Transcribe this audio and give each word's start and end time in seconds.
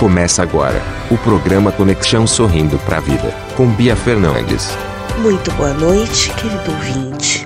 Começa 0.00 0.42
agora 0.42 0.80
o 1.10 1.18
programa 1.18 1.70
Conexão 1.70 2.26
Sorrindo 2.26 2.78
para 2.78 2.96
a 2.96 3.00
Vida, 3.00 3.34
com 3.54 3.66
Bia 3.66 3.94
Fernandes. 3.94 4.68
Muito 5.18 5.52
boa 5.52 5.74
noite, 5.74 6.32
querido 6.36 6.72
ouvinte 6.72 7.44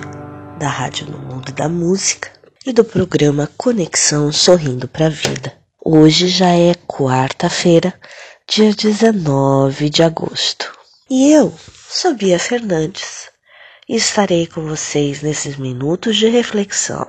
da 0.57 0.69
Rádio 0.69 1.07
no 1.07 1.17
Mundo 1.17 1.51
da 1.51 1.67
Música 1.67 2.31
e 2.65 2.71
do 2.71 2.85
programa 2.85 3.51
Conexão 3.57 4.31
Sorrindo 4.31 4.87
para 4.87 5.07
a 5.07 5.09
Vida. 5.09 5.51
Hoje 5.83 6.29
já 6.29 6.47
é 6.47 6.73
quarta-feira, 6.87 7.93
dia 8.47 8.73
19 8.73 9.89
de 9.89 10.01
agosto. 10.01 10.71
E 11.09 11.33
eu 11.33 11.53
sou 11.89 12.13
Bia 12.13 12.39
Fernandes 12.39 13.29
e 13.89 13.97
estarei 13.97 14.47
com 14.47 14.65
vocês 14.65 15.21
nesses 15.21 15.57
minutos 15.57 16.15
de 16.15 16.29
reflexão. 16.29 17.05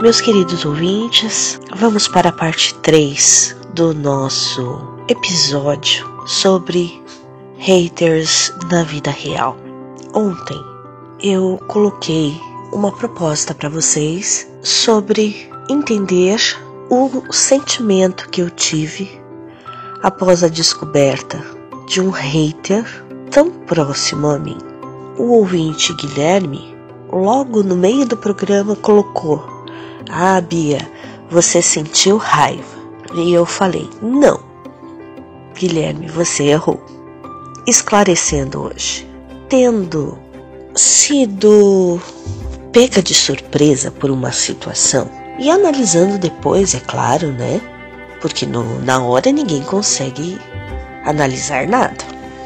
Meus 0.00 0.18
queridos 0.18 0.64
ouvintes, 0.64 1.60
vamos 1.76 2.08
para 2.08 2.30
a 2.30 2.32
parte 2.32 2.74
3 2.76 3.54
do 3.74 3.92
nosso 3.92 4.80
episódio 5.08 6.08
sobre 6.26 7.02
haters 7.58 8.50
na 8.72 8.82
vida 8.82 9.10
real. 9.10 9.58
Ontem 10.14 10.58
eu 11.22 11.60
coloquei 11.66 12.34
uma 12.72 12.90
proposta 12.90 13.54
para 13.54 13.68
vocês 13.68 14.50
sobre 14.62 15.50
entender 15.68 16.40
o 16.88 17.30
sentimento 17.30 18.30
que 18.30 18.40
eu 18.40 18.48
tive 18.48 19.20
após 20.02 20.42
a 20.42 20.48
descoberta 20.48 21.44
de 21.86 22.00
um 22.00 22.08
hater 22.08 22.86
tão 23.30 23.50
próximo 23.50 24.28
a 24.28 24.38
mim. 24.38 24.56
O 25.18 25.24
ouvinte 25.32 25.92
Guilherme, 25.92 26.74
logo 27.12 27.62
no 27.62 27.76
meio 27.76 28.06
do 28.06 28.16
programa, 28.16 28.74
colocou 28.74 29.59
ah, 30.12 30.40
Bia, 30.40 30.88
você 31.30 31.62
sentiu 31.62 32.16
raiva. 32.16 32.80
E 33.14 33.32
eu 33.32 33.46
falei: 33.46 33.88
Não, 34.02 34.40
Guilherme, 35.54 36.08
você 36.08 36.44
errou. 36.44 36.80
Esclarecendo 37.66 38.62
hoje, 38.62 39.06
tendo 39.48 40.18
sido 40.74 42.00
pega 42.72 43.02
de 43.02 43.14
surpresa 43.14 43.90
por 43.90 44.10
uma 44.10 44.32
situação 44.32 45.10
e 45.38 45.50
analisando 45.50 46.18
depois, 46.18 46.74
é 46.74 46.80
claro, 46.80 47.32
né? 47.32 47.60
Porque 48.20 48.46
no, 48.46 48.80
na 48.80 49.02
hora 49.02 49.32
ninguém 49.32 49.62
consegue 49.62 50.38
analisar 51.04 51.66
nada. 51.66 52.04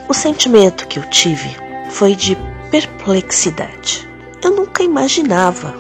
O 0.09 0.15
sentimento 0.15 0.87
que 0.87 0.99
eu 0.99 1.03
tive 1.11 1.57
foi 1.91 2.15
de 2.15 2.37
perplexidade. 2.71 4.09
Eu 4.43 4.53
nunca 4.53 4.83
imaginava 4.83 5.75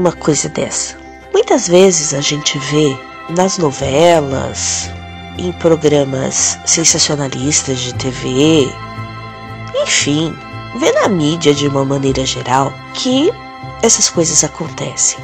uma 0.00 0.12
coisa 0.12 0.48
dessa. 0.48 0.96
Muitas 1.32 1.68
vezes 1.68 2.14
a 2.14 2.22
gente 2.22 2.58
vê 2.58 2.96
nas 3.28 3.58
novelas, 3.58 4.90
em 5.38 5.52
programas 5.52 6.58
sensacionalistas 6.64 7.78
de 7.80 7.94
TV, 7.94 8.66
enfim, 9.82 10.34
vê 10.78 10.90
na 10.92 11.08
mídia 11.08 11.54
de 11.54 11.68
uma 11.68 11.84
maneira 11.84 12.24
geral 12.24 12.72
que 12.94 13.30
essas 13.82 14.08
coisas 14.08 14.42
acontecem. 14.42 15.18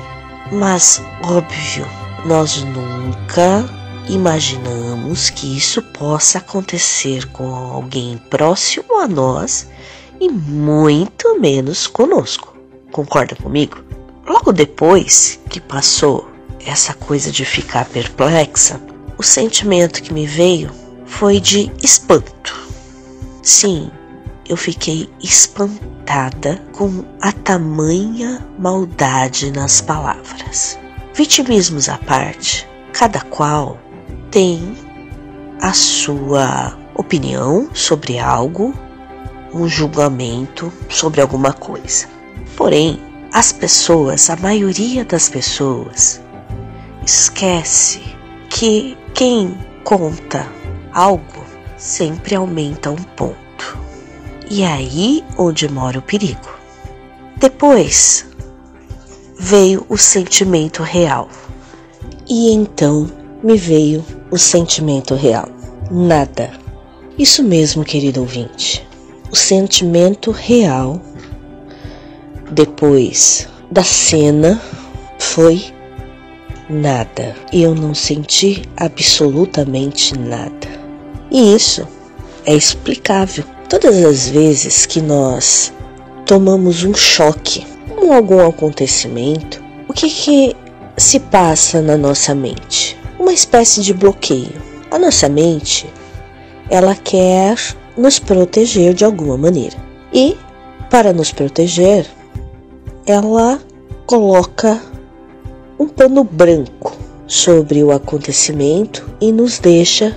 Mas, 0.53 1.03
óbvio, 1.25 1.87
nós 2.27 2.63
nunca 2.63 3.65
imaginamos 4.09 5.31
que 5.31 5.57
isso 5.57 5.81
possa 5.83 6.39
acontecer 6.39 7.27
com 7.33 7.49
alguém 7.49 8.19
próximo 8.31 9.01
a 9.01 9.09
nós 9.09 9.69
e 10.21 10.29
muito 10.29 11.41
menos 11.41 11.87
conosco. 11.87 12.55
Concorda 12.93 13.35
comigo? 13.35 13.86
Logo 14.27 14.53
depois 14.53 15.39
que 15.49 15.61
passou 15.61 16.29
essa 16.65 16.93
coisa 16.93 17.31
de 17.31 17.45
ficar 17.45 17.85
perplexa, 17.85 18.81
o 19.17 19.23
sentimento 19.23 20.03
que 20.03 20.13
me 20.13 20.27
veio 20.27 20.71
foi 21.07 21.39
de 21.39 21.71
espanto. 21.81 22.69
Sim, 23.41 23.89
eu 24.49 24.57
fiquei 24.57 25.09
espantada 25.23 26.61
com 26.73 27.05
a 27.21 27.31
tamanha 27.31 28.45
maldade 28.59 29.53
nas 29.53 29.81
palavras. 29.81 30.77
Vitimismos 31.15 31.89
à 31.89 31.97
parte, 31.97 32.69
cada 32.93 33.21
qual 33.21 33.79
tem 34.31 34.77
a 35.61 35.73
sua 35.73 36.77
opinião 36.97 37.71
sobre 37.73 38.19
algo, 38.19 38.75
um 39.55 39.69
julgamento 39.69 40.73
sobre 40.89 41.21
alguma 41.21 41.53
coisa. 41.53 42.09
Porém, 42.57 43.01
as 43.33 43.53
pessoas, 43.53 44.31
a 44.31 44.37
maioria 44.37 45.05
das 45.05 45.29
pessoas, 45.29 46.21
esquece 47.05 48.01
que 48.49 48.97
quem 49.15 49.57
conta 49.85 50.51
algo 50.93 51.45
sempre 51.77 52.35
aumenta 52.35 52.91
um 52.91 52.97
ponto. 52.97 53.37
E 54.51 54.63
é 54.63 54.73
aí 54.73 55.25
onde 55.37 55.69
mora 55.69 55.99
o 55.99 56.03
perigo. 56.03 56.57
Depois 57.37 58.27
veio 59.39 59.85
o 59.89 59.97
sentimento 59.99 60.83
real. 60.83 61.29
E 62.29 62.53
então 62.53 63.11
me 63.43 63.57
veio 63.57 64.05
o 64.31 64.39
sentimento 64.39 65.15
real. 65.15 65.49
Nada. 65.91 66.51
Isso 67.19 67.43
mesmo, 67.43 67.85
querido 67.85 68.21
ouvinte. 68.21 68.87
O 69.31 69.37
sentimento 69.37 70.31
real 70.31 71.01
depois 72.51 73.49
da 73.71 73.83
cena 73.83 74.61
foi 75.19 75.65
nada. 76.69 77.35
Eu 77.53 77.75
não 77.75 77.95
senti 77.95 78.63
absolutamente 78.77 80.17
nada. 80.19 80.69
E 81.31 81.55
isso 81.55 81.87
é 82.45 82.55
explicável. 82.55 83.45
Todas 83.69 84.05
as 84.05 84.29
vezes 84.29 84.87
que 84.87 85.01
nós 85.01 85.73
tomamos 86.25 86.85
um 86.85 86.95
choque 86.95 87.67
com 87.97 88.13
algum 88.13 88.47
acontecimento, 88.47 89.63
o 89.89 89.93
que, 89.93 90.09
que 90.09 90.57
se 90.97 91.19
passa 91.19 91.83
na 91.83 91.97
nossa 91.97 92.35
mente? 92.35 92.97
Uma 93.19 93.33
espécie 93.33 93.83
de 93.83 93.93
bloqueio. 93.93 94.53
A 94.91 94.99
nossa 94.99 95.29
mente, 95.29 95.87
ela 96.71 96.95
quer 96.95 97.57
nos 97.97 98.19
proteger 98.19 98.95
de 98.95 99.05
alguma 99.05 99.37
maneira. 99.37 99.77
E 100.13 100.37
para 100.91 101.13
nos 101.13 101.33
proteger, 101.33 102.07
ela 103.07 103.61
coloca 104.05 104.83
um 105.79 105.87
pano 105.87 106.25
branco 106.25 106.93
sobre 107.27 107.83
o 107.85 107.93
acontecimento 107.93 109.09
e 109.21 109.31
nos 109.31 109.61
deixa 109.61 110.17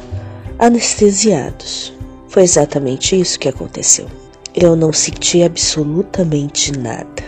anestesiados. 0.57 1.93
Foi 2.27 2.43
exatamente 2.43 3.19
isso 3.19 3.39
que 3.39 3.47
aconteceu. 3.47 4.07
Eu 4.55 4.75
não 4.75 4.91
senti 4.91 5.43
absolutamente 5.43 6.77
nada. 6.77 7.23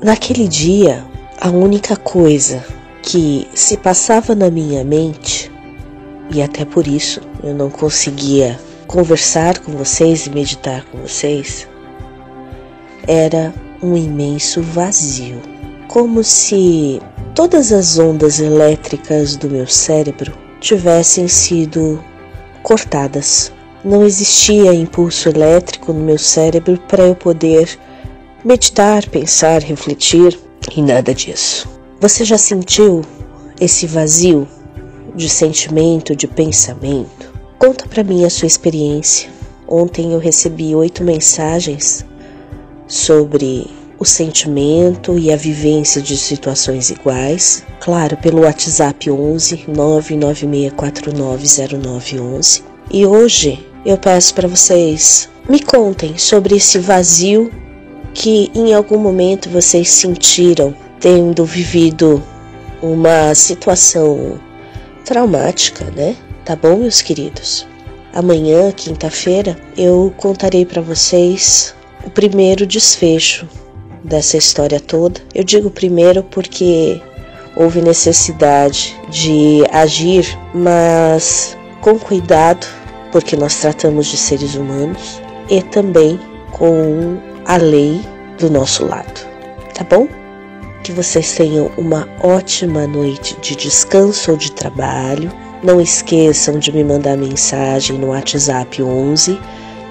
Naquele 0.00 0.46
dia, 0.46 1.04
a 1.40 1.50
única 1.50 1.96
coisa 1.96 2.64
que 3.02 3.48
se 3.54 3.76
passava 3.76 4.34
na 4.34 4.48
minha 4.48 4.84
mente, 4.84 5.50
e 6.30 6.40
até 6.40 6.64
por 6.64 6.86
isso 6.86 7.20
eu 7.42 7.52
não 7.52 7.68
conseguia 7.68 8.58
conversar 8.86 9.58
com 9.58 9.72
vocês 9.72 10.26
e 10.26 10.30
meditar 10.30 10.84
com 10.84 10.98
vocês, 10.98 11.66
era 13.06 13.52
um 13.82 13.96
imenso 13.96 14.62
vazio, 14.62 15.40
como 15.86 16.22
se 16.24 17.00
todas 17.34 17.72
as 17.72 17.98
ondas 17.98 18.40
elétricas 18.40 19.36
do 19.36 19.48
meu 19.48 19.66
cérebro 19.66 20.32
tivessem 20.60 21.28
sido 21.28 22.02
cortadas. 22.62 23.52
Não 23.84 24.04
existia 24.04 24.74
impulso 24.74 25.28
elétrico 25.28 25.92
no 25.92 26.00
meu 26.00 26.18
cérebro 26.18 26.78
para 26.88 27.04
eu 27.04 27.14
poder 27.14 27.78
meditar, 28.44 29.08
pensar, 29.08 29.62
refletir 29.62 30.38
e 30.76 30.82
nada 30.82 31.14
disso. 31.14 31.68
Você 32.00 32.24
já 32.24 32.36
sentiu 32.36 33.02
esse 33.60 33.86
vazio 33.86 34.46
de 35.14 35.28
sentimento, 35.28 36.14
de 36.14 36.26
pensamento? 36.26 37.32
Conta 37.58 37.86
para 37.88 38.04
mim 38.04 38.24
a 38.24 38.30
sua 38.30 38.46
experiência. 38.46 39.30
Ontem 39.66 40.12
eu 40.12 40.18
recebi 40.18 40.74
oito 40.74 41.02
mensagens 41.04 42.04
sobre 42.88 43.70
o 43.98 44.04
sentimento 44.04 45.18
e 45.18 45.32
a 45.32 45.36
vivência 45.36 46.00
de 46.00 46.16
situações 46.16 46.90
iguais, 46.90 47.64
claro, 47.80 48.16
pelo 48.16 48.42
WhatsApp 48.42 49.10
11 49.10 49.64
996490911. 49.68 52.62
E 52.90 53.04
hoje 53.04 53.66
eu 53.84 53.98
peço 53.98 54.34
para 54.34 54.48
vocês 54.48 55.28
me 55.48 55.60
contem 55.60 56.18
sobre 56.18 56.56
esse 56.56 56.78
vazio 56.78 57.50
que 58.14 58.50
em 58.54 58.74
algum 58.74 58.98
momento 58.98 59.48
vocês 59.48 59.90
sentiram 59.90 60.74
tendo 61.00 61.44
vivido 61.44 62.22
uma 62.82 63.34
situação 63.34 64.38
traumática, 65.04 65.84
né? 65.96 66.16
Tá 66.44 66.56
bom, 66.56 66.76
meus 66.76 67.00
queridos? 67.00 67.66
Amanhã, 68.12 68.72
quinta-feira, 68.72 69.56
eu 69.76 70.12
contarei 70.16 70.64
para 70.64 70.82
vocês 70.82 71.74
o 72.08 72.10
primeiro 72.10 72.66
desfecho 72.66 73.46
dessa 74.02 74.38
história 74.38 74.80
toda. 74.80 75.20
Eu 75.34 75.44
digo 75.44 75.70
primeiro 75.70 76.22
porque 76.22 77.00
houve 77.54 77.82
necessidade 77.82 78.98
de 79.10 79.62
agir, 79.70 80.26
mas 80.54 81.56
com 81.82 81.98
cuidado, 81.98 82.66
porque 83.12 83.36
nós 83.36 83.60
tratamos 83.60 84.06
de 84.06 84.16
seres 84.16 84.54
humanos, 84.54 85.20
e 85.50 85.62
também 85.62 86.18
com 86.52 87.18
a 87.44 87.56
lei 87.58 88.00
do 88.38 88.50
nosso 88.50 88.86
lado. 88.86 89.28
Tá 89.74 89.84
bom? 89.84 90.08
Que 90.82 90.92
vocês 90.92 91.34
tenham 91.34 91.70
uma 91.76 92.08
ótima 92.22 92.86
noite 92.86 93.36
de 93.42 93.54
descanso 93.54 94.30
ou 94.30 94.36
de 94.36 94.50
trabalho. 94.52 95.30
Não 95.62 95.78
esqueçam 95.78 96.58
de 96.58 96.72
me 96.72 96.82
mandar 96.82 97.18
mensagem 97.18 97.98
no 97.98 98.08
WhatsApp 98.08 98.82
11 98.82 99.38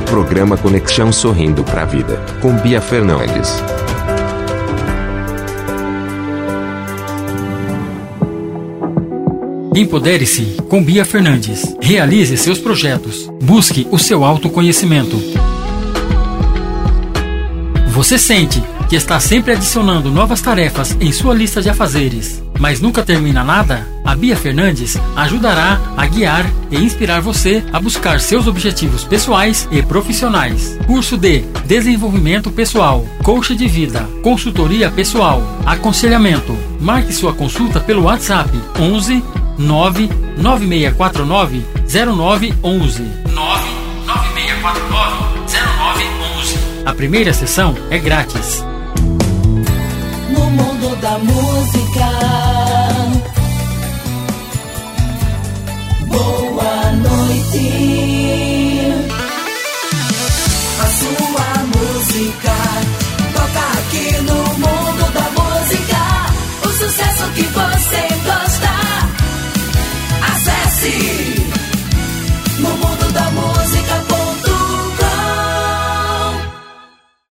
Programa 0.07 0.57
Conexão 0.57 1.11
Sorrindo 1.11 1.65
para 1.65 1.83
a 1.83 1.87
Vida, 1.87 2.25
com 2.41 2.53
Bia 2.59 2.81
Fernandes. 2.81 3.57
Empodere-se 9.77 10.57
com 10.69 10.85
Bia 10.85 11.05
Fernandes. 11.05 11.75
Realize 11.83 12.37
seus 12.37 12.61
projetos. 12.61 13.29
Busque 13.43 13.89
o 13.91 13.99
seu 13.99 14.25
autoconhecimento. 14.25 15.21
Você 17.89 18.17
sente 18.17 18.63
que 18.89 18.95
está 18.95 19.19
sempre 19.19 19.53
adicionando 19.53 20.13
novas 20.13 20.41
tarefas 20.41 20.97
em 21.01 21.11
sua 21.11 21.35
lista 21.35 21.61
de 21.61 21.71
afazeres, 21.71 22.41
mas 22.61 22.81
nunca 22.81 23.03
termina 23.03 23.43
nada? 23.43 23.85
A 24.05 24.15
Bia 24.15 24.37
Fernandes 24.37 24.97
ajudará 25.17 25.81
a 25.97 26.07
guiar 26.07 26.49
e 26.71 26.77
inspirar 26.77 27.21
você 27.21 27.65
a 27.73 27.81
buscar 27.81 28.21
seus 28.21 28.47
objetivos 28.47 29.03
pessoais 29.03 29.69
e 29.73 29.83
profissionais. 29.83 30.79
Curso 30.87 31.17
de 31.17 31.41
Desenvolvimento 31.67 32.53
Pessoal, 32.53 33.05
Coach 33.25 33.57
de 33.57 33.67
Vida, 33.67 34.09
Consultoria 34.23 34.89
Pessoal, 34.89 35.43
Aconselhamento. 35.67 36.57
Marque 36.81 37.13
sua 37.13 37.33
consulta 37.33 37.81
pelo 37.81 38.05
WhatsApp 38.05 38.51
11 38.79 39.44
99649 39.59 41.65
0911. 41.85 43.03
99649 43.33 45.15
0911. 45.47 46.59
A 46.87 46.95
primeira 46.95 47.33
sessão 47.33 47.75
é 47.91 47.99
grátis. 47.99 48.65
No 50.31 50.51
mundo 50.51 50.95
da 51.01 51.19
música. 51.19 52.64